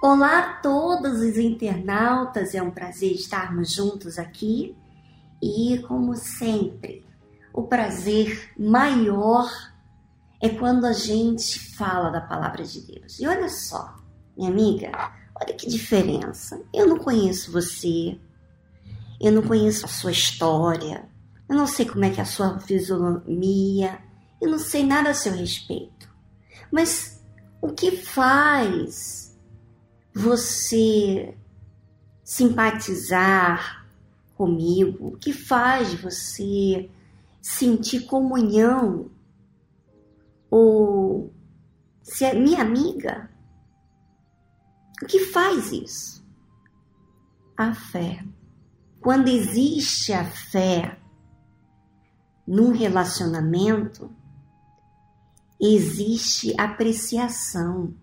Olá 0.00 0.38
a 0.38 0.52
todos 0.60 1.18
os 1.18 1.36
internautas, 1.36 2.54
é 2.54 2.62
um 2.62 2.70
prazer 2.70 3.14
estarmos 3.14 3.72
juntos 3.72 4.16
aqui 4.16 4.76
e, 5.42 5.82
como 5.88 6.14
sempre, 6.14 7.04
o 7.52 7.64
prazer 7.64 8.52
maior 8.56 9.50
é 10.40 10.50
quando 10.50 10.84
a 10.84 10.92
gente 10.92 11.58
fala 11.74 12.10
da 12.10 12.20
palavra 12.20 12.62
de 12.62 12.80
Deus. 12.80 13.18
E 13.18 13.26
olha 13.26 13.48
só, 13.48 13.96
minha 14.36 14.48
amiga, 14.48 14.92
olha 15.34 15.52
que 15.54 15.68
diferença. 15.68 16.62
Eu 16.72 16.86
não 16.86 16.98
conheço 16.98 17.50
você, 17.50 18.16
eu 19.20 19.32
não 19.32 19.42
conheço 19.42 19.84
a 19.84 19.88
sua 19.88 20.12
história, 20.12 21.08
eu 21.48 21.56
não 21.56 21.66
sei 21.66 21.84
como 21.84 22.04
é 22.04 22.10
que 22.10 22.20
é 22.20 22.22
a 22.22 22.26
sua 22.26 22.60
fisionomia, 22.60 23.98
eu 24.40 24.48
não 24.48 24.60
sei 24.60 24.86
nada 24.86 25.10
a 25.10 25.14
seu 25.14 25.32
respeito. 25.32 26.08
Mas 26.70 27.20
o 27.60 27.72
que 27.72 27.90
faz 27.90 29.27
você 30.18 31.38
simpatizar 32.24 33.86
comigo, 34.34 35.14
o 35.14 35.16
que 35.16 35.32
faz 35.32 35.94
você 35.94 36.90
sentir 37.40 38.00
comunhão 38.00 39.12
ou 40.50 41.32
se 42.02 42.24
é 42.24 42.34
minha 42.34 42.62
amiga. 42.62 43.30
O 45.00 45.06
que 45.06 45.26
faz 45.26 45.70
isso? 45.70 46.26
A 47.56 47.72
fé. 47.72 48.24
Quando 49.00 49.28
existe 49.28 50.12
a 50.12 50.24
fé 50.24 50.98
num 52.44 52.72
relacionamento, 52.72 54.10
existe 55.60 56.52
apreciação 56.60 57.94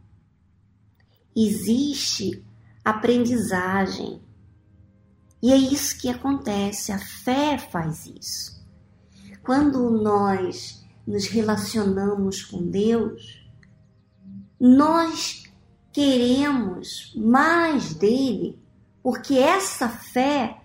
existe 1.35 2.43
aprendizagem. 2.83 4.21
E 5.41 5.51
é 5.51 5.57
isso 5.57 5.97
que 5.99 6.09
acontece, 6.09 6.91
a 6.91 6.99
fé 6.99 7.57
faz 7.57 8.05
isso. 8.05 8.63
Quando 9.43 9.91
nós 9.91 10.83
nos 11.05 11.27
relacionamos 11.27 12.43
com 12.43 12.69
Deus, 12.69 13.47
nós 14.59 15.43
queremos 15.91 17.13
mais 17.15 17.93
dele, 17.93 18.59
porque 19.03 19.37
essa 19.37 19.87
fé 19.87 20.61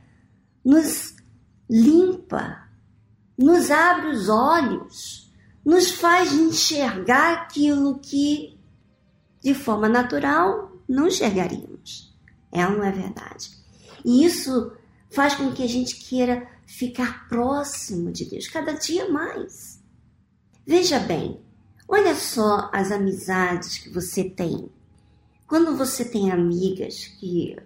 nos 0.64 1.14
limpa, 1.68 2.68
nos 3.36 3.70
abre 3.70 4.08
os 4.08 4.28
olhos, 4.28 5.30
nos 5.64 5.90
faz 5.90 6.32
enxergar 6.32 7.42
aquilo 7.42 7.98
que 7.98 8.59
de 9.42 9.54
forma 9.54 9.88
natural, 9.88 10.72
não 10.88 11.08
enxergaríamos. 11.08 12.14
É 12.52 12.66
ou 12.66 12.76
não 12.76 12.84
é 12.84 12.90
verdade? 12.90 13.50
E 14.04 14.24
isso 14.24 14.72
faz 15.10 15.34
com 15.34 15.52
que 15.52 15.62
a 15.62 15.68
gente 15.68 15.96
queira 15.96 16.48
ficar 16.66 17.28
próximo 17.28 18.12
de 18.12 18.24
Deus 18.24 18.48
cada 18.48 18.72
dia 18.72 19.08
mais. 19.08 19.82
Veja 20.66 20.98
bem, 20.98 21.40
olha 21.88 22.14
só 22.14 22.70
as 22.72 22.92
amizades 22.92 23.78
que 23.78 23.88
você 23.90 24.24
tem. 24.24 24.70
Quando 25.46 25.76
você 25.76 26.04
tem 26.04 26.30
amigas 26.30 27.06
que 27.18 27.56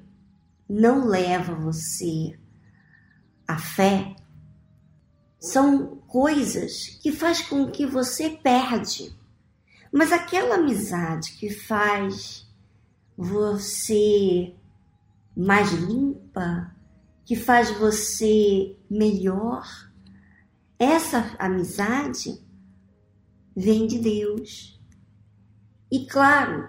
não 0.69 1.07
levam 1.07 1.61
você 1.61 2.39
à 3.47 3.59
fé, 3.59 4.17
são 5.39 5.97
coisas 6.09 6.99
que 7.03 7.13
faz 7.13 7.43
com 7.43 7.71
que 7.71 7.85
você 7.85 8.31
perde 8.31 9.15
mas 9.95 10.11
aquela 10.11 10.57
amizade 10.57 11.35
que 11.35 11.49
faz 11.49 12.45
você 13.17 14.53
mais 15.37 15.71
limpa, 15.73 16.75
que 17.25 17.37
faz 17.37 17.71
você 17.79 18.77
melhor, 18.91 19.65
essa 20.81 21.37
amizade 21.39 22.43
vem 23.55 23.87
de 23.87 24.01
Deus. 24.01 24.81
E 25.89 26.07
claro, 26.07 26.69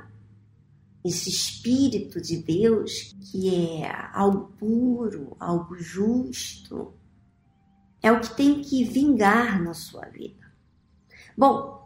esse 1.03 1.27
Espírito 1.27 2.21
de 2.21 2.37
Deus, 2.37 3.15
que 3.31 3.55
é 3.55 4.07
algo 4.13 4.53
puro, 4.59 5.35
algo 5.39 5.75
justo, 5.79 6.93
é 8.03 8.11
o 8.11 8.21
que 8.21 8.35
tem 8.35 8.61
que 8.61 8.83
vingar 8.83 9.59
na 9.63 9.73
sua 9.73 10.05
vida. 10.09 10.45
Bom, 11.35 11.84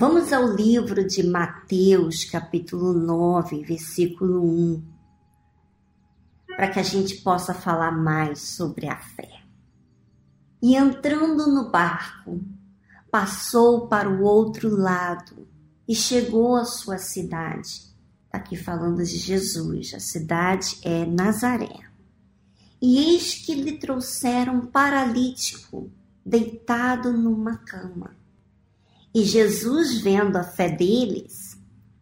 Vamos 0.00 0.32
ao 0.32 0.46
livro 0.46 1.04
de 1.04 1.24
Mateus, 1.24 2.22
capítulo 2.22 2.92
9, 2.92 3.64
versículo 3.64 4.44
1, 4.44 4.82
para 6.46 6.70
que 6.70 6.78
a 6.78 6.84
gente 6.84 7.16
possa 7.16 7.52
falar 7.52 7.90
mais 7.90 8.38
sobre 8.38 8.86
a 8.86 8.96
fé. 8.96 9.42
E 10.62 10.76
entrando 10.76 11.48
no 11.48 11.68
barco, 11.68 12.40
passou 13.10 13.88
para 13.88 14.08
o 14.08 14.22
outro 14.22 14.68
lado 14.76 15.48
e 15.88 15.96
chegou 15.96 16.54
à 16.54 16.64
sua 16.64 16.98
cidade. 16.98 17.68
Está 18.26 18.38
aqui 18.38 18.56
falando 18.56 18.98
de 18.98 19.16
Jesus, 19.16 19.94
a 19.94 19.98
cidade 19.98 20.78
é 20.84 21.04
Nazaré. 21.06 21.80
E 22.80 22.98
eis 23.00 23.34
que 23.34 23.52
lhe 23.52 23.78
trouxeram 23.78 24.58
um 24.58 24.66
paralítico 24.66 25.90
deitado 26.24 27.12
numa 27.12 27.56
cama. 27.56 28.17
E 29.14 29.24
Jesus, 29.24 30.00
vendo 30.00 30.36
a 30.36 30.44
fé 30.44 30.68
deles, 30.68 31.58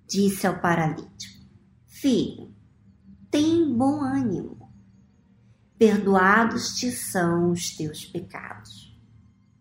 disse 0.07 0.47
ao 0.47 0.61
paralítico: 0.61 1.45
Filho, 1.87 2.53
tem 3.31 3.73
bom 3.73 4.03
ânimo, 4.03 4.71
perdoados 5.79 6.75
te 6.75 6.91
são 6.91 7.51
os 7.51 7.77
teus 7.77 8.05
pecados. 8.05 8.97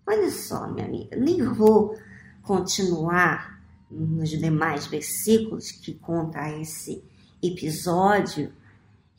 Olha 0.07 0.29
só, 0.29 0.67
minha 0.71 0.85
amiga, 0.85 1.15
nem 1.17 1.43
vou 1.43 1.97
continuar 2.41 3.61
nos 3.89 4.29
demais 4.29 4.87
versículos 4.87 5.71
que 5.71 5.93
conta 5.93 6.49
esse 6.59 7.03
episódio 7.41 8.51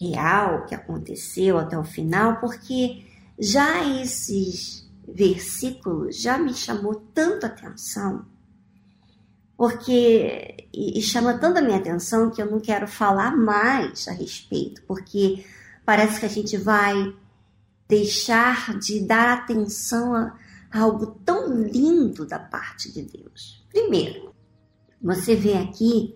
real 0.00 0.66
que 0.66 0.75
aconteceu 0.75 1.58
até 1.58 1.78
o 1.78 1.84
final, 1.84 2.38
porque 2.41 3.04
já 3.38 3.84
esses 4.00 4.85
versículo 5.06 6.11
já 6.11 6.39
me 6.39 6.53
chamou 6.55 6.94
tanto 7.15 7.47
atenção, 7.47 8.27
porque 9.56 10.69
e, 10.72 10.99
e 10.99 11.03
chama 11.03 11.39
tanto 11.39 11.59
a 11.59 11.62
minha 11.62 11.78
atenção 11.78 12.31
que 12.31 12.41
eu 12.43 12.50
não 12.50 12.61
quero 12.61 12.87
falar 12.87 13.37
mais 13.37 14.06
a 14.09 14.12
respeito, 14.12 14.83
porque 14.83 15.44
parece 15.84 16.21
que 16.21 16.27
a 16.27 16.31
gente 16.31 16.56
vai 16.56 17.15
deixar 17.89 18.78
de 18.78 19.00
dar 19.00 19.39
atenção 19.39 20.15
a, 20.15 20.39
a 20.71 20.81
algo 20.81 21.06
tão 21.25 21.62
lindo 21.62 22.27
da 22.27 22.38
parte 22.38 22.93
de 22.93 23.03
Deus. 23.03 23.65
Primeiro, 23.71 24.34
você 25.00 25.34
vê 25.34 25.55
aqui 25.55 26.15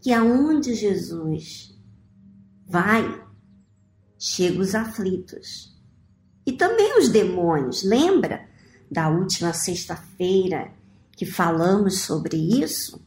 que 0.00 0.12
aonde 0.12 0.74
Jesus 0.74 1.74
vai, 2.66 3.24
chega 4.18 4.60
os 4.60 4.74
aflitos. 4.74 5.75
E 6.46 6.52
também 6.52 6.96
os 6.98 7.08
demônios. 7.08 7.82
Lembra 7.82 8.48
da 8.88 9.08
última 9.08 9.52
sexta-feira 9.52 10.72
que 11.12 11.26
falamos 11.26 12.02
sobre 12.02 12.36
isso? 12.36 13.04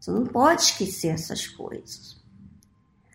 Você 0.00 0.10
não 0.10 0.26
pode 0.26 0.62
esquecer 0.62 1.08
essas 1.08 1.46
coisas. 1.46 2.20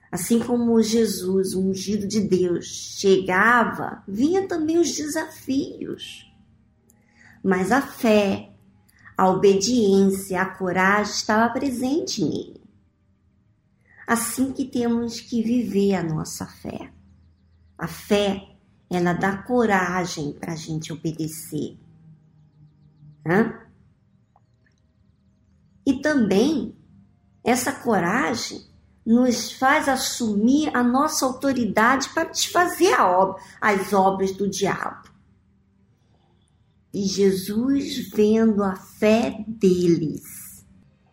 Assim 0.09 0.39
como 0.39 0.81
Jesus, 0.81 1.53
o 1.53 1.61
ungido 1.61 2.07
de 2.07 2.21
Deus, 2.21 2.65
chegava, 2.65 4.03
vinha 4.07 4.47
também 4.47 4.77
os 4.77 4.95
desafios. 4.95 6.31
Mas 7.43 7.73
a 7.73 7.81
fé, 7.81 8.53
a 9.17 9.29
obediência, 9.29 10.41
a 10.41 10.45
coragem 10.45 11.13
estava 11.13 11.51
presente 11.51 12.23
nele. 12.23 12.61
Assim 14.07 14.53
que 14.53 14.63
temos 14.63 15.19
que 15.19 15.43
viver 15.43 15.95
a 15.95 16.03
nossa 16.03 16.45
fé. 16.45 16.93
A 17.77 17.87
fé 17.87 18.56
ela 18.89 19.13
dá 19.13 19.37
coragem 19.37 20.33
para 20.33 20.53
a 20.53 20.55
gente 20.55 20.93
obedecer. 20.93 21.77
Hã? 23.25 23.53
E 25.85 26.01
também 26.01 26.75
essa 27.43 27.71
coragem 27.71 28.65
nos 29.05 29.53
faz 29.53 29.87
assumir 29.87 30.75
a 30.75 30.83
nossa 30.83 31.25
autoridade 31.25 32.09
para 32.09 32.29
desfazer 32.29 32.99
obra, 32.99 33.41
as 33.61 33.93
obras 33.93 34.31
do 34.33 34.49
diabo. 34.49 35.09
E 36.93 37.05
Jesus 37.05 38.09
vendo 38.09 38.63
a 38.63 38.75
fé 38.75 39.45
deles. 39.47 40.65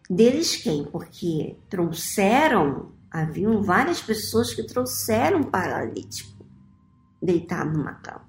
Deles 0.09 0.57
quem? 0.57 0.85
Porque 0.85 1.57
trouxeram, 1.69 2.93
haviam 3.11 3.63
várias 3.63 4.01
pessoas 4.01 4.53
que 4.53 4.63
trouxeram 4.65 5.43
paralítico 5.43 6.34
deitado 7.25 7.73
numa 7.73 7.95
cama. 7.95 8.29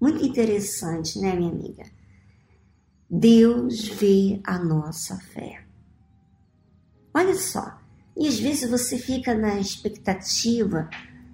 Muito 0.00 0.24
interessante, 0.24 1.18
né, 1.18 1.34
minha 1.34 1.50
amiga? 1.50 1.84
Deus 3.08 3.88
vê 3.88 4.40
a 4.44 4.58
nossa 4.58 5.16
fé. 5.16 5.64
Olha 7.14 7.34
só, 7.34 7.78
E 8.18 8.26
às 8.26 8.40
vezes 8.40 8.68
você 8.68 8.98
fica 8.98 9.32
na 9.32 9.60
expectativa 9.60 10.90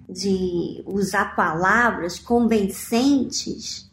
de 0.07 0.83
usar 0.85 1.35
palavras 1.35 2.19
convincentes 2.19 3.89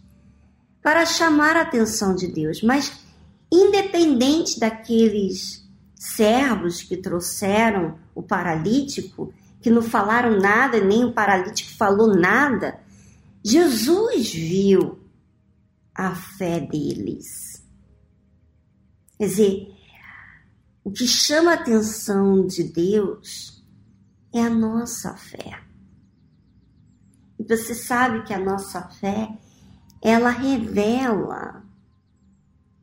para 0.82 1.06
chamar 1.06 1.56
a 1.56 1.62
atenção 1.62 2.14
de 2.14 2.26
Deus, 2.26 2.62
mas 2.62 2.92
independente 3.50 4.60
daqueles 4.60 5.66
servos 5.94 6.82
que 6.82 6.98
trouxeram 6.98 7.98
o 8.14 8.22
paralítico, 8.22 9.32
que 9.62 9.70
não 9.70 9.80
falaram 9.80 10.38
nada, 10.38 10.78
nem 10.78 11.04
o 11.04 11.12
paralítico 11.12 11.74
falou 11.74 12.14
nada, 12.14 12.78
Jesus 13.44 14.32
viu 14.32 15.00
a 15.94 16.14
fé 16.14 16.60
deles. 16.60 17.62
Quer 19.18 19.26
dizer, 19.26 19.68
o 20.84 20.90
que 20.90 21.06
chama 21.06 21.52
a 21.52 21.54
atenção 21.54 22.46
de 22.46 22.64
Deus 22.64 23.62
é 24.32 24.40
a 24.40 24.50
nossa 24.50 25.16
fé. 25.16 25.60
E 27.38 27.44
você 27.44 27.74
sabe 27.74 28.24
que 28.24 28.32
a 28.32 28.38
nossa 28.38 28.82
fé, 28.82 29.36
ela 30.00 30.30
revela 30.30 31.64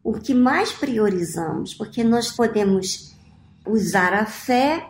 o 0.03 0.13
que 0.13 0.33
mais 0.33 0.71
priorizamos, 0.71 1.73
porque 1.73 2.03
nós 2.03 2.31
podemos 2.31 3.15
usar 3.65 4.13
a 4.13 4.25
fé 4.25 4.89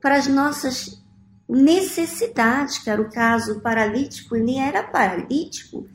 para 0.00 0.16
as 0.16 0.26
nossas 0.26 0.97
necessidades, 1.48 2.78
que 2.78 2.90
era 2.90 3.00
o 3.00 3.10
caso 3.10 3.60
paralítico, 3.60 4.36
ele 4.36 4.58
era 4.58 4.82
paralítico, 4.82 5.88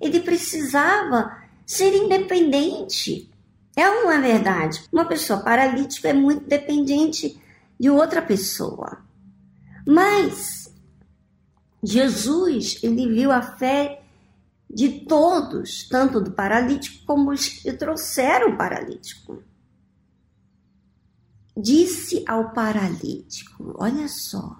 ele 0.00 0.20
precisava 0.20 1.36
ser 1.66 1.94
independente. 1.94 3.30
É 3.76 3.88
ou 3.88 4.04
não 4.04 4.12
é 4.12 4.20
verdade? 4.20 4.84
Uma 4.92 5.04
pessoa 5.04 5.40
paralítica 5.40 6.08
é 6.08 6.12
muito 6.12 6.46
dependente 6.46 7.40
de 7.78 7.90
outra 7.90 8.22
pessoa. 8.22 9.04
Mas 9.86 10.72
Jesus, 11.82 12.78
ele 12.82 13.12
viu 13.12 13.30
a 13.30 13.42
fé 13.42 14.02
de 14.70 15.00
todos, 15.00 15.86
tanto 15.88 16.20
do 16.20 16.32
paralítico 16.32 17.04
como 17.04 17.30
os 17.30 17.48
que 17.48 17.72
trouxeram 17.72 18.50
o 18.50 18.56
paralítico. 18.56 19.42
Disse 21.56 22.24
ao 22.26 22.52
paralítico: 22.52 23.74
Olha 23.78 24.08
só, 24.08 24.58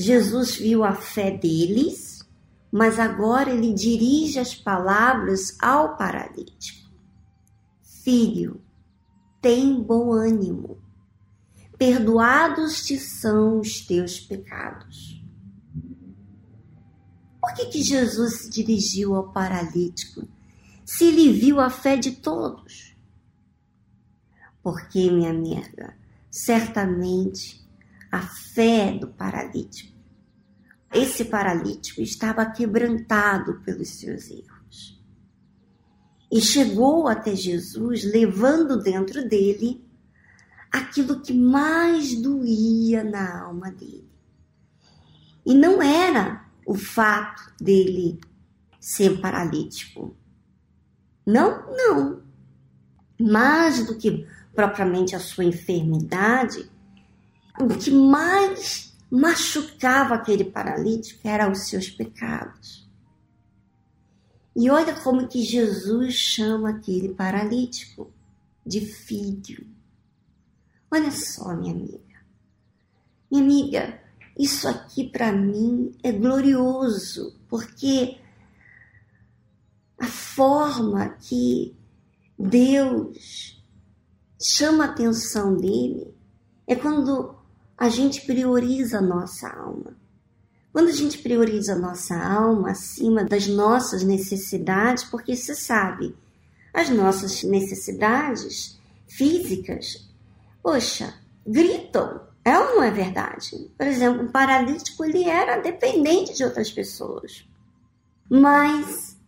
Jesus 0.00 0.54
viu 0.54 0.84
a 0.84 0.94
fé 0.94 1.28
deles, 1.28 2.24
mas 2.70 3.00
agora 3.00 3.50
ele 3.50 3.74
dirige 3.74 4.38
as 4.38 4.54
palavras 4.54 5.56
ao 5.60 5.96
paralítico: 5.96 6.88
Filho, 8.04 8.62
tem 9.42 9.82
bom 9.82 10.12
ânimo, 10.12 10.78
perdoados 11.76 12.84
te 12.84 12.96
são 12.96 13.58
os 13.58 13.84
teus 13.84 14.20
pecados. 14.20 15.20
Por 17.40 17.52
que, 17.54 17.66
que 17.66 17.82
Jesus 17.82 18.42
se 18.42 18.50
dirigiu 18.50 19.16
ao 19.16 19.32
paralítico 19.32 20.28
se 20.84 21.08
ele 21.08 21.32
viu 21.32 21.58
a 21.58 21.70
fé 21.70 21.96
de 21.96 22.12
todos? 22.12 22.96
Porque, 24.62 25.10
minha 25.10 25.30
amiga, 25.30 25.96
certamente 26.30 27.67
a 28.10 28.20
fé 28.20 28.92
do 28.92 29.08
paralítico, 29.08 29.96
esse 30.92 31.24
paralítico 31.26 32.00
estava 32.00 32.46
quebrantado 32.46 33.60
pelos 33.60 33.88
seus 33.90 34.30
erros. 34.30 34.98
E 36.30 36.40
chegou 36.40 37.08
até 37.08 37.34
Jesus 37.34 38.04
levando 38.04 38.78
dentro 38.82 39.26
dele 39.28 39.84
aquilo 40.70 41.20
que 41.20 41.32
mais 41.32 42.14
doía 42.20 43.02
na 43.02 43.42
alma 43.42 43.70
dele. 43.70 44.08
E 45.44 45.54
não 45.54 45.82
era 45.82 46.44
o 46.66 46.74
fato 46.74 47.54
dele 47.58 48.20
ser 48.78 49.20
paralítico. 49.20 50.14
Não, 51.26 51.66
não. 51.74 52.22
Mais 53.18 53.86
do 53.86 53.96
que 53.96 54.26
propriamente 54.54 55.16
a 55.16 55.20
sua 55.20 55.44
enfermidade, 55.44 56.70
o 57.60 57.68
que 57.68 57.90
mais 57.90 58.96
machucava 59.10 60.14
aquele 60.14 60.44
paralítico 60.44 61.26
eram 61.26 61.52
os 61.52 61.68
seus 61.68 61.88
pecados. 61.88 62.88
E 64.54 64.68
olha 64.70 64.94
como 65.00 65.28
que 65.28 65.42
Jesus 65.42 66.14
chama 66.14 66.70
aquele 66.70 67.10
paralítico 67.10 68.12
de 68.66 68.80
filho. 68.80 69.66
Olha 70.90 71.10
só, 71.10 71.54
minha 71.54 71.72
amiga. 71.72 72.18
Minha 73.30 73.42
amiga, 73.42 74.00
isso 74.36 74.66
aqui 74.66 75.08
para 75.08 75.32
mim 75.32 75.96
é 76.02 76.10
glorioso, 76.10 77.38
porque 77.48 78.18
a 79.98 80.06
forma 80.06 81.08
que 81.10 81.76
Deus 82.38 83.62
chama 84.40 84.84
a 84.84 84.90
atenção 84.90 85.56
dele 85.56 86.14
é 86.66 86.74
quando 86.74 87.37
a 87.78 87.88
gente 87.88 88.22
prioriza 88.26 88.98
a 88.98 89.02
nossa 89.02 89.48
alma. 89.48 89.96
Quando 90.72 90.88
a 90.88 90.92
gente 90.92 91.18
prioriza 91.18 91.74
a 91.74 91.78
nossa 91.78 92.16
alma 92.16 92.72
acima 92.72 93.24
das 93.24 93.46
nossas 93.46 94.02
necessidades, 94.02 95.04
porque 95.04 95.34
você 95.36 95.54
sabe, 95.54 96.14
as 96.74 96.90
nossas 96.90 97.42
necessidades 97.44 98.78
físicas, 99.06 100.08
poxa, 100.62 101.14
gritam 101.46 102.28
é 102.44 102.58
ou 102.58 102.76
não 102.76 102.82
é 102.82 102.90
verdade? 102.90 103.70
Por 103.76 103.86
exemplo, 103.86 104.22
um 104.22 104.28
paralítico 104.28 105.04
ele 105.04 105.24
era 105.24 105.60
dependente 105.60 106.34
de 106.34 106.44
outras 106.44 106.70
pessoas. 106.70 107.46
Mas 108.28 109.18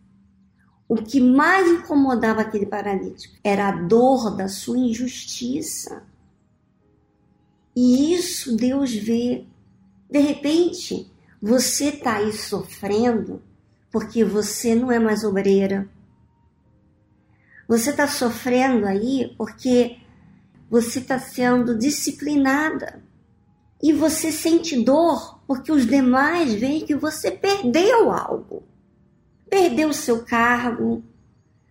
o 0.89 0.97
que 0.97 1.21
mais 1.21 1.69
incomodava 1.69 2.41
aquele 2.41 2.67
paralítico 2.67 3.37
era 3.45 3.69
a 3.69 3.73
dor 3.73 4.35
da 4.37 4.49
sua 4.49 4.79
injustiça. 4.79 6.03
E 7.83 8.13
isso 8.13 8.55
Deus 8.55 8.95
vê. 8.95 9.47
De 10.11 10.19
repente, 10.19 11.11
você 11.41 11.87
está 11.87 12.17
aí 12.17 12.31
sofrendo 12.31 13.43
porque 13.91 14.23
você 14.23 14.75
não 14.75 14.93
é 14.93 14.99
mais 14.99 15.25
obreira. 15.25 15.89
Você 17.67 17.89
está 17.89 18.07
sofrendo 18.07 18.85
aí 18.85 19.35
porque 19.39 19.97
você 20.69 20.99
está 20.99 21.19
sendo 21.19 21.79
disciplinada. 21.79 23.03
E 23.83 23.95
você 23.95 24.31
sente 24.31 24.85
dor 24.85 25.41
porque 25.47 25.73
os 25.73 25.87
demais 25.87 26.53
veem 26.53 26.85
que 26.85 26.95
você 26.95 27.31
perdeu 27.31 28.13
algo. 28.13 28.63
Perdeu 29.49 29.91
seu 29.95 30.23
cargo. 30.23 31.03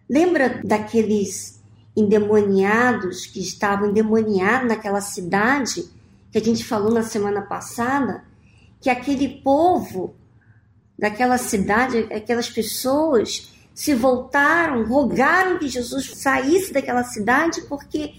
Lembra 0.10 0.60
daqueles 0.63 1.62
endemoniados 1.96 3.28
que 3.28 3.39
estavam 3.39 3.92
endemoniados 3.92 4.68
naquela 4.68 5.01
cidade 5.01 5.99
que 6.31 6.38
a 6.38 6.43
gente 6.43 6.63
falou 6.63 6.91
na 6.91 7.03
semana 7.03 7.41
passada? 7.41 8.24
Que 8.81 8.89
aquele 8.89 9.41
povo 9.41 10.15
daquela 10.98 11.38
cidade, 11.38 12.07
aquelas 12.13 12.50
pessoas 12.50 13.53
se 13.74 13.93
voltaram, 13.93 14.86
rogaram 14.86 15.57
que 15.57 15.69
Jesus 15.69 16.12
saísse 16.15 16.74
daquela 16.74 17.03
cidade 17.03 17.62
porque 17.62 18.13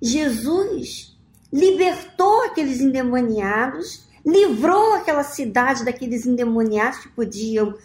Jesus 0.00 1.16
libertou 1.52 2.44
aqueles 2.44 2.80
endemoniados, 2.80 4.06
livrou 4.24 4.94
aquela 4.94 5.22
cidade 5.22 5.84
daqueles 5.84 6.26
endemoniados 6.26 7.00
que 7.00 7.08
podiam 7.10 7.76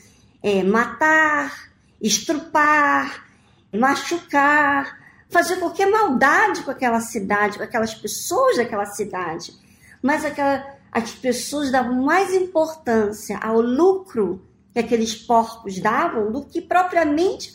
é, 0.42 0.64
matar, 0.64 1.70
estrupar, 2.02 3.28
machucar, 3.74 5.01
fazer 5.32 5.56
qualquer 5.56 5.90
maldade 5.90 6.62
com 6.62 6.72
aquela 6.72 7.00
cidade, 7.00 7.58
com 7.58 7.64
aquelas 7.64 7.96
pessoas 7.96 8.58
daquela 8.58 8.86
cidade. 8.86 9.54
Mas 10.02 10.26
aquela, 10.26 10.64
as 10.92 11.12
pessoas 11.14 11.72
davam 11.72 12.04
mais 12.04 12.34
importância 12.34 13.38
ao 13.38 13.62
lucro 13.62 14.46
que 14.74 14.80
aqueles 14.80 15.16
porcos 15.16 15.80
davam 15.80 16.32
do 16.32 16.44
que 16.44 16.62
propriamente 16.62 17.54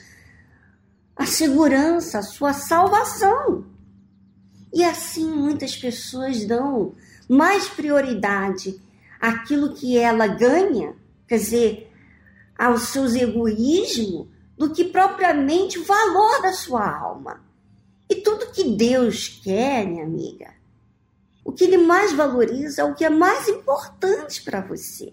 a 1.14 1.26
segurança, 1.26 2.18
a 2.18 2.22
sua 2.22 2.52
salvação. 2.52 3.66
E 4.72 4.82
assim 4.82 5.30
muitas 5.30 5.76
pessoas 5.76 6.44
dão 6.44 6.94
mais 7.28 7.68
prioridade 7.68 8.80
àquilo 9.20 9.74
que 9.74 9.98
ela 9.98 10.26
ganha, 10.26 10.94
quer 11.26 11.38
dizer, 11.38 11.92
aos 12.58 12.88
seus 12.88 13.14
egoísmos, 13.14 14.28
do 14.56 14.70
que 14.70 14.84
propriamente 14.84 15.78
o 15.78 15.84
valor 15.84 16.40
da 16.42 16.52
sua 16.52 16.86
alma. 16.86 17.45
E 18.08 18.16
tudo 18.16 18.52
que 18.52 18.64
Deus 18.64 19.40
quer, 19.42 19.86
minha 19.86 20.04
amiga, 20.04 20.54
o 21.44 21.52
que 21.52 21.64
Ele 21.64 21.78
mais 21.78 22.12
valoriza 22.12 22.82
é 22.82 22.84
o 22.84 22.94
que 22.94 23.04
é 23.04 23.10
mais 23.10 23.48
importante 23.48 24.42
para 24.42 24.60
você. 24.60 25.12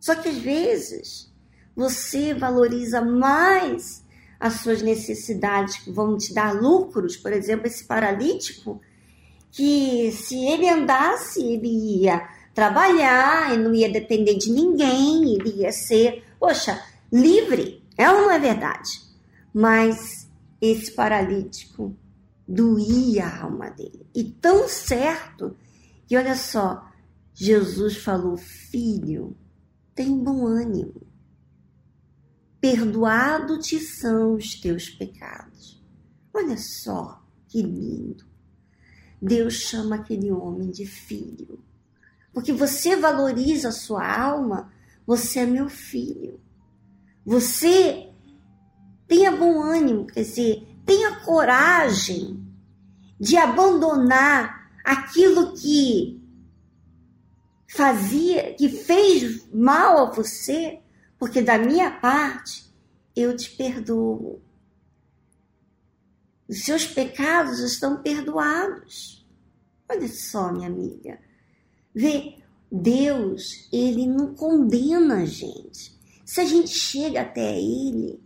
Só 0.00 0.14
que 0.14 0.28
às 0.28 0.38
vezes 0.38 1.32
você 1.74 2.32
valoriza 2.32 3.00
mais 3.00 4.04
as 4.38 4.54
suas 4.54 4.82
necessidades 4.82 5.78
que 5.78 5.90
vão 5.90 6.16
te 6.16 6.32
dar 6.32 6.54
lucros, 6.54 7.16
por 7.16 7.32
exemplo, 7.32 7.66
esse 7.66 7.84
paralítico 7.84 8.80
que 9.50 10.12
se 10.12 10.36
ele 10.46 10.68
andasse, 10.68 11.42
ele 11.42 12.02
ia 12.02 12.28
trabalhar, 12.54 13.52
ele 13.52 13.64
não 13.64 13.74
ia 13.74 13.90
depender 13.90 14.34
de 14.34 14.50
ninguém, 14.50 15.34
ele 15.34 15.62
ia 15.62 15.72
ser, 15.72 16.24
poxa, 16.38 16.82
livre. 17.12 17.82
É 17.96 18.10
ou 18.10 18.22
não 18.22 18.30
é 18.30 18.38
verdade? 18.38 18.90
Mas 19.54 20.25
esse 20.60 20.92
paralítico 20.92 21.96
doía 22.46 23.26
a 23.26 23.42
alma 23.42 23.70
dele. 23.70 24.06
E 24.14 24.24
tão 24.24 24.68
certo 24.68 25.56
que, 26.06 26.16
olha 26.16 26.34
só, 26.34 26.90
Jesus 27.34 27.98
falou: 27.98 28.36
Filho, 28.36 29.36
tem 29.94 30.16
bom 30.22 30.46
ânimo. 30.46 31.02
Perdoado 32.60 33.58
te 33.58 33.78
são 33.78 34.34
os 34.34 34.58
teus 34.60 34.88
pecados. 34.88 35.82
Olha 36.32 36.56
só 36.56 37.22
que 37.48 37.62
lindo. 37.62 38.24
Deus 39.20 39.54
chama 39.54 39.96
aquele 39.96 40.30
homem 40.30 40.70
de 40.70 40.86
filho. 40.86 41.62
Porque 42.32 42.52
você 42.52 42.96
valoriza 42.96 43.68
a 43.68 43.72
sua 43.72 44.06
alma, 44.06 44.70
você 45.06 45.40
é 45.40 45.46
meu 45.46 45.68
filho. 45.68 46.40
Você 47.24 48.05
tenha 49.06 49.30
bom 49.32 49.62
ânimo, 49.62 50.06
quer 50.06 50.22
dizer, 50.22 50.66
tenha 50.84 51.20
coragem 51.20 52.44
de 53.18 53.36
abandonar 53.36 54.70
aquilo 54.84 55.54
que 55.54 56.20
fazia, 57.68 58.54
que 58.54 58.68
fez 58.68 59.46
mal 59.52 59.98
a 59.98 60.10
você, 60.10 60.80
porque 61.18 61.42
da 61.42 61.58
minha 61.58 61.90
parte 61.90 62.72
eu 63.14 63.36
te 63.36 63.50
perdoo. 63.50 64.40
Os 66.48 66.64
seus 66.64 66.86
pecados 66.86 67.58
estão 67.58 68.02
perdoados. 68.02 69.26
Olha 69.88 70.08
só, 70.08 70.52
minha 70.52 70.68
amiga. 70.68 71.18
Vê, 71.94 72.36
Deus, 72.70 73.68
ele 73.72 74.06
não 74.06 74.34
condena 74.34 75.22
a 75.22 75.24
gente. 75.24 75.96
Se 76.24 76.40
a 76.40 76.44
gente 76.44 76.70
chega 76.70 77.22
até 77.22 77.58
ele 77.58 78.20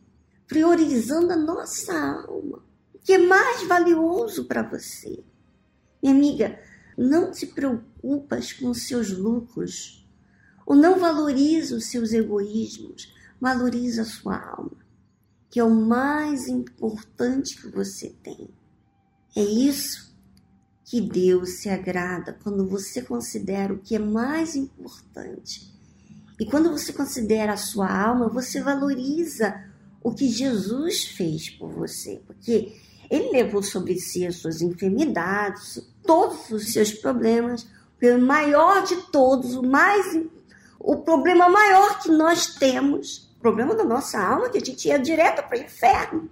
priorizando 0.50 1.32
a 1.32 1.36
nossa 1.36 1.98
alma, 2.28 2.62
que 3.02 3.14
é 3.14 3.18
mais 3.18 3.66
valioso 3.66 4.44
para 4.44 4.62
você. 4.62 5.24
Minha 6.02 6.14
amiga, 6.14 6.58
não 6.98 7.30
te 7.30 7.46
preocupas 7.46 8.52
com 8.52 8.74
seus 8.74 9.10
lucros, 9.10 10.06
ou 10.66 10.76
não 10.76 10.98
valoriza 10.98 11.74
os 11.74 11.86
seus 11.90 12.12
egoísmos, 12.12 13.14
valoriza 13.40 14.02
a 14.02 14.04
sua 14.04 14.36
alma 14.38 14.80
que 15.50 15.58
é 15.58 15.64
o 15.64 15.74
mais 15.74 16.46
importante 16.46 17.60
que 17.60 17.68
você 17.68 18.10
tem. 18.22 18.48
É 19.36 19.42
isso 19.42 20.16
que 20.84 21.00
Deus 21.00 21.60
se 21.60 21.68
agrada 21.68 22.38
quando 22.42 22.68
você 22.68 23.02
considera 23.02 23.74
o 23.74 23.80
que 23.80 23.96
é 23.96 23.98
mais 23.98 24.54
importante. 24.54 25.74
E 26.38 26.46
quando 26.46 26.70
você 26.70 26.92
considera 26.92 27.52
a 27.52 27.56
sua 27.56 27.90
alma, 27.90 28.28
você 28.28 28.62
valoriza 28.62 29.69
o 30.02 30.12
que 30.12 30.28
Jesus 30.28 31.04
fez 31.04 31.50
por 31.50 31.70
você, 31.70 32.22
porque 32.26 32.72
ele 33.10 33.30
levou 33.30 33.62
sobre 33.62 33.98
si 33.98 34.26
as 34.26 34.36
suas 34.36 34.62
enfermidades, 34.62 35.82
todos 36.04 36.50
os 36.50 36.72
seus 36.72 36.92
problemas, 36.92 37.66
o 38.02 38.18
maior 38.18 38.84
de 38.84 38.96
todos, 39.10 39.54
o 39.54 39.62
mais 39.62 40.06
o 40.78 40.96
problema 40.96 41.48
maior 41.48 42.00
que 42.00 42.10
nós 42.10 42.54
temos 42.54 43.30
problema 43.40 43.74
da 43.74 43.84
nossa 43.84 44.20
alma 44.20 44.50
que 44.50 44.58
a 44.58 44.64
gente 44.64 44.86
ia 44.86 44.98
direto 44.98 45.46
para 45.48 45.58
o 45.58 45.62
inferno. 45.62 46.30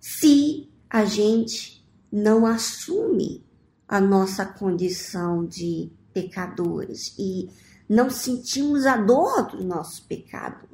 Se 0.00 0.68
a 0.88 1.04
gente 1.04 1.84
não 2.10 2.46
assume 2.46 3.44
a 3.88 4.00
nossa 4.00 4.46
condição 4.46 5.44
de 5.44 5.90
pecadores 6.12 7.14
e 7.18 7.50
não 7.88 8.08
sentimos 8.08 8.86
a 8.86 8.96
dor 8.96 9.48
do 9.48 9.64
nosso 9.64 10.04
pecado 10.06 10.66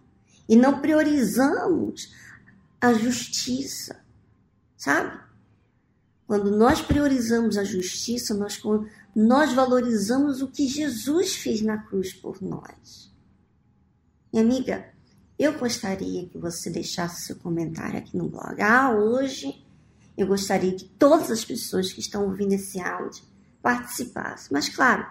e 0.52 0.56
não 0.56 0.82
priorizamos 0.82 2.12
a 2.78 2.92
justiça, 2.92 4.04
sabe? 4.76 5.18
Quando 6.26 6.54
nós 6.54 6.82
priorizamos 6.82 7.56
a 7.56 7.64
justiça, 7.64 8.35
nós, 8.35 8.61
nós 9.16 9.54
valorizamos 9.54 10.42
o 10.42 10.49
que 10.49 10.68
Jesus 10.68 11.37
fez 11.37 11.62
na 11.62 11.78
cruz 11.78 12.12
por 12.12 12.42
nós. 12.42 13.11
Minha 14.30 14.44
amiga, 14.44 14.92
eu 15.38 15.59
gostaria 15.59 16.28
que 16.28 16.37
você 16.37 16.68
deixasse 16.68 17.23
seu 17.23 17.37
comentário 17.37 17.99
aqui 17.99 18.14
no 18.14 18.28
blog. 18.28 18.61
Ah, 18.61 18.92
hoje 18.94 19.64
eu 20.18 20.26
gostaria 20.26 20.75
que 20.75 20.85
todas 20.85 21.30
as 21.30 21.42
pessoas 21.42 21.90
que 21.94 22.00
estão 22.00 22.26
ouvindo 22.26 22.52
esse 22.52 22.78
áudio 22.78 23.25
participassem. 23.62 24.49
Mas, 24.52 24.68
claro, 24.68 25.06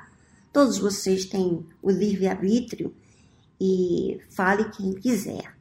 todos 0.54 0.78
vocês 0.78 1.26
têm 1.26 1.66
o 1.82 1.90
livre-arbítrio 1.90 2.94
e 3.64 4.20
fale 4.32 4.72
quem 4.72 4.92
quiser. 4.96 5.56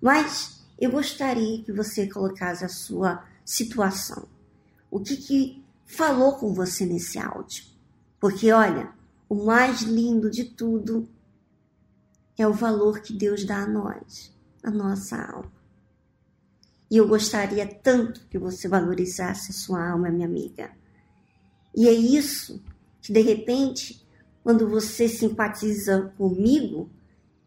Mas 0.00 0.64
eu 0.80 0.92
gostaria 0.92 1.60
que 1.64 1.72
você 1.72 2.08
colocasse 2.08 2.64
a 2.64 2.68
sua 2.68 3.24
situação. 3.44 4.28
O 4.88 5.00
que, 5.00 5.16
que 5.16 5.64
falou 5.84 6.36
com 6.36 6.54
você 6.54 6.86
nesse 6.86 7.18
áudio? 7.18 7.64
Porque, 8.20 8.52
olha, 8.52 8.92
o 9.28 9.44
mais 9.44 9.82
lindo 9.82 10.30
de 10.30 10.44
tudo 10.44 11.08
é 12.38 12.46
o 12.46 12.52
valor 12.52 13.00
que 13.00 13.12
Deus 13.12 13.44
dá 13.44 13.64
a 13.64 13.66
nós, 13.66 14.32
a 14.62 14.70
nossa 14.70 15.20
alma. 15.20 15.52
E 16.88 16.96
eu 16.96 17.08
gostaria 17.08 17.66
tanto 17.66 18.24
que 18.28 18.38
você 18.38 18.68
valorizasse 18.68 19.50
a 19.50 19.54
sua 19.54 19.90
alma, 19.90 20.10
minha 20.10 20.28
amiga. 20.28 20.70
E 21.74 21.88
é 21.88 21.92
isso 21.92 22.62
que, 23.00 23.12
de 23.12 23.20
repente, 23.20 24.06
quando 24.44 24.68
você 24.68 25.08
simpatiza 25.08 26.12
comigo, 26.16 26.88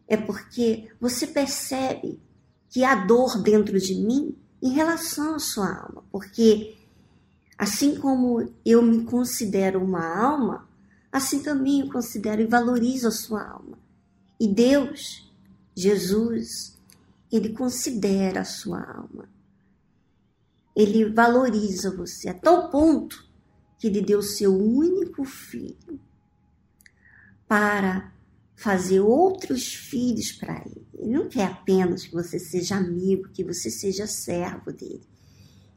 é 0.08 0.16
porque 0.16 0.88
você 1.00 1.26
percebe 1.26 2.20
que 2.68 2.84
há 2.84 2.94
dor 2.94 3.42
dentro 3.42 3.78
de 3.80 3.94
mim 3.94 4.36
em 4.62 4.70
relação 4.70 5.34
à 5.34 5.38
sua 5.38 5.68
alma. 5.68 6.04
Porque, 6.10 6.76
assim 7.58 7.96
como 7.96 8.52
eu 8.64 8.82
me 8.82 9.04
considero 9.04 9.82
uma 9.82 10.06
alma, 10.06 10.68
assim 11.10 11.42
também 11.42 11.80
eu 11.80 11.90
considero 11.90 12.42
e 12.42 12.46
valorizo 12.46 13.08
a 13.08 13.12
sua 13.12 13.48
alma. 13.48 13.78
E 14.38 14.46
Deus, 14.46 15.32
Jesus, 15.74 16.78
ele 17.32 17.50
considera 17.50 18.40
a 18.40 18.44
sua 18.44 18.80
alma. 18.80 19.28
Ele 20.74 21.06
valoriza 21.10 21.90
você 21.90 22.28
a 22.28 22.34
tal 22.34 22.70
ponto 22.70 23.26
que 23.78 23.86
ele 23.86 24.02
deu 24.02 24.22
seu 24.22 24.54
único 24.54 25.24
filho 25.24 25.98
para 27.48 28.12
fazer 28.56 29.00
outros 29.00 29.74
filhos 29.74 30.32
para 30.32 30.58
ele. 30.64 30.86
Ele 30.94 31.12
não 31.12 31.28
quer 31.28 31.44
apenas 31.44 32.06
que 32.06 32.14
você 32.14 32.38
seja 32.38 32.76
amigo, 32.76 33.28
que 33.28 33.44
você 33.44 33.70
seja 33.70 34.06
servo 34.06 34.72
dele. 34.72 35.06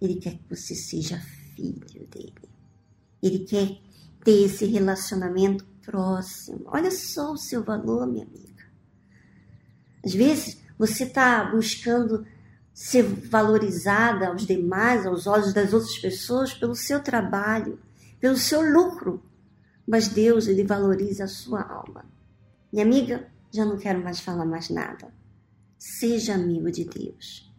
Ele 0.02 0.16
quer 0.16 0.38
que 0.38 0.50
você 0.50 0.74
seja 0.74 1.20
filho 1.56 2.08
dele. 2.08 2.34
Ele 3.22 3.40
quer 3.40 3.78
ter 4.24 4.46
esse 4.46 4.66
relacionamento 4.66 5.66
próximo. 5.86 6.62
Olha 6.68 6.90
só 6.90 7.34
o 7.34 7.38
seu 7.38 7.64
valor, 7.64 8.08
minha 8.08 8.26
amiga. 8.26 8.64
Às 10.04 10.14
vezes 10.14 10.58
você 10.78 11.04
está 11.04 11.44
buscando 11.52 12.26
ser 12.74 13.04
valorizada 13.04 14.30
aos 14.30 14.46
demais, 14.46 15.06
aos 15.06 15.28
olhos 15.28 15.54
das 15.54 15.74
outras 15.74 15.98
pessoas, 15.98 16.54
pelo 16.54 16.76
seu 16.76 17.04
trabalho, 17.04 17.78
pelo 18.22 18.38
seu 18.38 18.62
lucro. 18.62 19.22
Mas 19.86 20.08
Deus, 20.08 20.48
Ele 20.48 20.64
valoriza 20.64 21.26
a 21.26 21.28
sua 21.28 21.62
alma. 21.62 22.06
Minha 22.72 22.86
amiga, 22.86 23.32
já 23.52 23.66
não 23.66 23.78
quero 23.78 24.04
mais 24.04 24.20
falar 24.20 24.46
mais 24.46 24.70
nada. 24.70 25.12
Seja 25.78 26.36
amigo 26.36 26.72
de 26.72 26.86
Deus. 26.86 27.52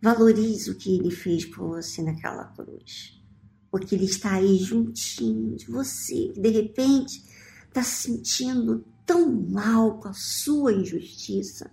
Valorize 0.00 0.70
o 0.70 0.76
que 0.76 0.96
Ele 0.98 1.10
fez 1.10 1.44
por 1.44 1.68
você 1.68 2.02
naquela 2.02 2.44
cruz. 2.44 3.20
Porque 3.70 3.94
Ele 3.94 4.06
está 4.06 4.34
aí 4.34 4.56
juntinho 4.56 5.56
de 5.56 5.66
você. 5.66 6.32
De 6.34 6.48
repente, 6.48 7.22
está 7.66 7.82
se 7.82 8.08
sentindo 8.08 8.84
tão 9.04 9.30
mal 9.30 9.98
com 9.98 10.08
a 10.08 10.14
sua 10.14 10.72
injustiça. 10.72 11.70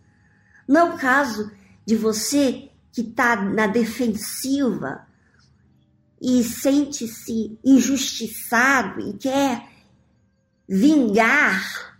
Não 0.68 0.88
é 0.88 0.94
o 0.94 0.98
caso 0.98 1.52
de 1.86 1.96
você 1.96 2.70
que 2.92 3.02
está 3.02 3.42
na 3.42 3.68
defensiva 3.68 5.08
e 6.22 6.44
sente-se 6.44 7.58
injustiçado 7.64 9.10
e 9.10 9.14
quer 9.14 9.70
vingar 10.68 11.93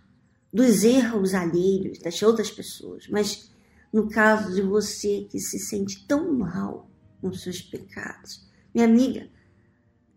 dos 0.54 0.84
erros 0.84 1.34
alheios 1.34 1.98
das 1.98 2.22
outras 2.22 2.48
pessoas. 2.48 3.08
Mas 3.08 3.50
no 3.92 4.08
caso 4.08 4.54
de 4.54 4.62
você 4.62 5.26
que 5.28 5.40
se 5.40 5.58
sente 5.58 6.06
tão 6.06 6.32
mal 6.32 6.88
com 7.20 7.32
seus 7.32 7.60
pecados, 7.60 8.48
minha 8.72 8.86
amiga, 8.86 9.28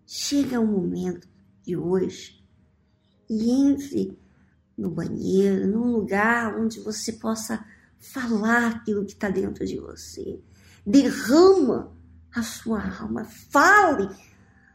chega 0.05 0.59
um 0.59 0.67
momento 0.67 1.27
de 1.63 1.75
hoje 1.75 2.45
e 3.27 3.49
entre 3.49 4.15
no 4.77 4.91
banheiro, 4.91 5.67
num 5.67 5.91
lugar 5.91 6.55
onde 6.55 6.79
você 6.81 7.13
possa 7.13 7.65
falar 7.99 8.67
aquilo 8.67 9.05
que 9.05 9.13
está 9.13 9.29
dentro 9.29 9.65
de 9.65 9.79
você. 9.79 10.39
Derrama 10.85 11.97
a 12.31 12.43
sua 12.43 12.99
alma, 12.99 13.25
fale 13.25 14.07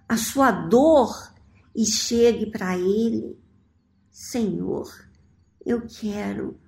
a 0.08 0.16
sua 0.16 0.50
dor 0.50 1.32
e 1.74 1.86
chegue 1.86 2.50
para 2.50 2.76
Ele: 2.76 3.38
Senhor, 4.10 4.90
eu 5.64 5.82
quero 5.86 6.58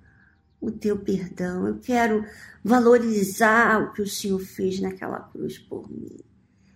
o 0.59 0.71
teu 0.71 0.97
perdão, 0.97 1.67
eu 1.67 1.79
quero 1.79 2.25
valorizar 2.63 3.81
o 3.81 3.93
que 3.93 4.01
o 4.01 4.07
Senhor 4.07 4.39
fez 4.39 4.79
naquela 4.79 5.19
cruz 5.19 5.59
por 5.59 5.89
mim. 5.91 6.17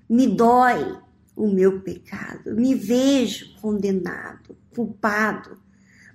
Me 0.08 0.28
dói 0.28 1.00
o 1.36 1.48
meu 1.48 1.82
pecado, 1.82 2.54
me 2.56 2.76
vejo 2.76 3.56
condenado, 3.62 4.56
culpado, 4.76 5.58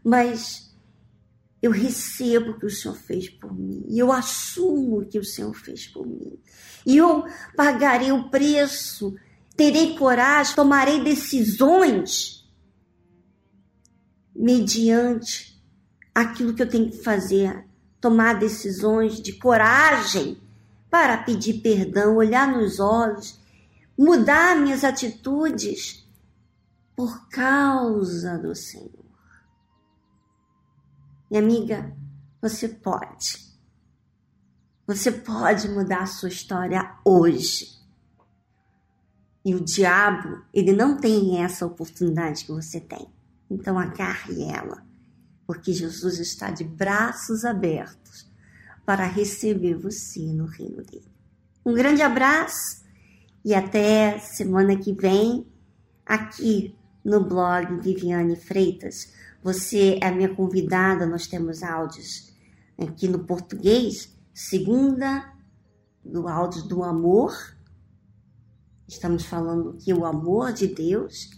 mas 0.04 0.76
eu 1.62 1.70
recebo 1.70 2.50
o 2.50 2.58
que 2.58 2.66
o 2.66 2.70
Senhor 2.70 2.94
fez 2.94 3.30
por 3.30 3.52
mim, 3.58 3.84
e 3.88 3.99
eu 3.99 4.12
assumo 4.12 5.00
o 5.00 5.06
que 5.06 5.18
o 5.18 5.25
Senhor 5.25 5.54
fez 5.54 5.87
por 5.87 6.06
mim, 6.06 6.38
e 6.84 6.99
eu 6.99 7.25
pagarei 7.56 8.12
o 8.12 8.28
preço, 8.28 9.16
terei 9.56 9.96
coragem, 9.96 10.54
tomarei 10.54 11.02
decisões 11.02 12.46
mediante 14.37 15.53
aquilo 16.14 16.54
que 16.54 16.62
eu 16.62 16.68
tenho 16.68 16.90
que 16.90 17.02
fazer, 17.02 17.66
tomar 18.00 18.38
decisões 18.38 19.21
de 19.21 19.33
coragem 19.33 20.40
para 20.88 21.18
pedir 21.18 21.54
perdão, 21.54 22.16
olhar 22.16 22.47
nos 22.47 22.78
olhos, 22.78 23.40
mudar 23.99 24.56
minhas 24.56 24.85
atitudes 24.85 26.06
por 26.94 27.28
causa 27.28 28.38
do 28.38 28.54
Senhor. 28.54 29.04
Minha 31.28 31.42
amiga, 31.42 31.97
você 32.40 32.68
pode. 32.68 33.52
Você 34.87 35.11
pode 35.11 35.68
mudar 35.68 36.02
a 36.02 36.06
sua 36.06 36.28
história 36.28 36.97
hoje. 37.04 37.75
E 39.44 39.54
o 39.54 39.61
diabo, 39.64 40.44
ele 40.52 40.73
não 40.73 40.97
tem 40.97 41.42
essa 41.42 41.66
oportunidade 41.66 42.44
que 42.44 42.52
você 42.52 42.78
tem. 42.80 43.12
Então 43.50 43.78
agarre 43.78 44.44
ela 44.44 44.93
porque 45.46 45.72
Jesus 45.72 46.18
está 46.18 46.50
de 46.50 46.64
braços 46.64 47.44
abertos 47.44 48.30
para 48.84 49.06
receber 49.06 49.74
você 49.74 50.20
no 50.20 50.46
reino 50.46 50.82
dele. 50.82 51.10
Um 51.64 51.72
grande 51.72 52.02
abraço 52.02 52.84
e 53.44 53.54
até 53.54 54.18
semana 54.18 54.76
que 54.76 54.92
vem 54.92 55.46
aqui 56.04 56.74
no 57.04 57.24
blog 57.24 57.80
Viviane 57.80 58.36
Freitas. 58.36 59.12
Você 59.42 59.98
é 60.00 60.10
minha 60.10 60.34
convidada, 60.34 61.06
nós 61.06 61.26
temos 61.26 61.62
áudios 61.62 62.32
aqui 62.78 63.08
no 63.08 63.24
português, 63.24 64.14
segunda 64.32 65.32
do 66.04 66.28
áudio 66.28 66.62
do 66.64 66.82
amor. 66.82 67.34
Estamos 68.86 69.24
falando 69.24 69.74
que 69.74 69.92
o 69.92 70.04
amor 70.04 70.52
de 70.52 70.66
Deus 70.66 71.30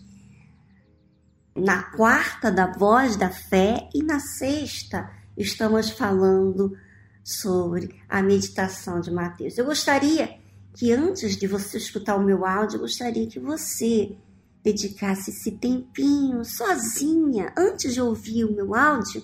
na 1.56 1.82
quarta 1.82 2.50
da 2.50 2.70
voz 2.70 3.16
da 3.16 3.30
fé 3.30 3.88
e 3.94 4.02
na 4.02 4.20
sexta 4.20 5.10
estamos 5.36 5.90
falando 5.90 6.76
sobre 7.24 8.00
a 8.08 8.22
meditação 8.22 9.00
de 9.00 9.10
Mateus. 9.10 9.56
Eu 9.56 9.64
gostaria 9.64 10.38
que 10.74 10.92
antes 10.92 11.36
de 11.36 11.46
você 11.46 11.78
escutar 11.78 12.16
o 12.16 12.22
meu 12.22 12.44
áudio, 12.44 12.76
eu 12.76 12.80
gostaria 12.80 13.26
que 13.26 13.40
você 13.40 14.14
dedicasse 14.62 15.30
esse 15.30 15.52
tempinho 15.52 16.44
sozinha, 16.44 17.52
antes 17.56 17.94
de 17.94 18.00
ouvir 18.00 18.44
o 18.44 18.54
meu 18.54 18.74
áudio, 18.74 19.22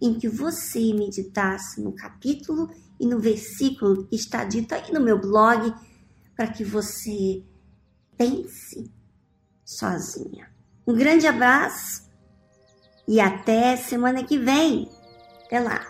em 0.00 0.14
que 0.14 0.28
você 0.28 0.94
meditasse 0.94 1.80
no 1.80 1.92
capítulo 1.92 2.70
e 2.98 3.06
no 3.06 3.18
versículo 3.18 4.06
que 4.06 4.16
está 4.16 4.44
dito 4.44 4.74
aí 4.74 4.92
no 4.92 5.00
meu 5.00 5.20
blog, 5.20 5.74
para 6.34 6.48
que 6.48 6.64
você 6.64 7.44
pense 8.16 8.90
sozinha. 9.64 10.55
Um 10.86 10.94
grande 10.94 11.26
abraço 11.26 12.08
e 13.08 13.20
até 13.20 13.76
semana 13.76 14.22
que 14.22 14.38
vem. 14.38 14.88
Até 15.46 15.60
lá. 15.60 15.84